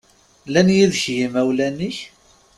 Llan 0.47 0.69
yid-k 0.75 1.03
yimawlan-ik? 1.15 1.97